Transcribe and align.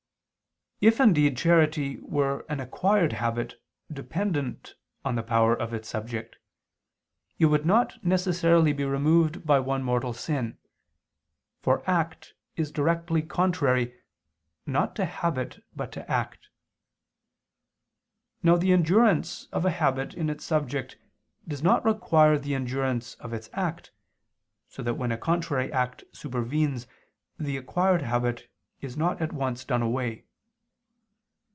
If 0.83 0.99
indeed 0.99 1.37
charity 1.37 1.99
were 1.99 2.43
an 2.49 2.59
acquired 2.59 3.13
habit 3.13 3.61
dependent 3.93 4.73
on 5.05 5.13
the 5.13 5.21
power 5.21 5.53
of 5.55 5.75
its 5.75 5.87
subject, 5.87 6.37
it 7.37 7.45
would 7.45 7.67
not 7.67 8.03
necessarily 8.03 8.73
be 8.73 8.83
removed 8.83 9.45
by 9.45 9.59
one 9.59 9.83
mortal 9.83 10.11
sin, 10.11 10.57
for 11.61 11.87
act 11.87 12.33
is 12.55 12.71
directly 12.71 13.21
contrary, 13.21 13.95
not 14.65 14.95
to 14.95 15.05
habit 15.05 15.63
but 15.75 15.91
to 15.91 16.11
act. 16.11 16.49
Now 18.41 18.55
the 18.57 18.73
endurance 18.73 19.45
of 19.51 19.65
a 19.65 19.69
habit 19.69 20.15
in 20.15 20.31
its 20.31 20.43
subject 20.43 20.97
does 21.47 21.61
not 21.61 21.85
require 21.85 22.39
the 22.39 22.55
endurance 22.55 23.13
of 23.19 23.33
its 23.33 23.51
act, 23.53 23.91
so 24.67 24.81
that 24.81 24.95
when 24.95 25.11
a 25.11 25.17
contrary 25.19 25.71
act 25.71 26.03
supervenes 26.11 26.87
the 27.37 27.55
acquired 27.55 28.01
habit 28.01 28.49
is 28.79 28.97
not 28.97 29.21
at 29.21 29.31
once 29.31 29.63
done 29.63 29.83
away. 29.83 30.25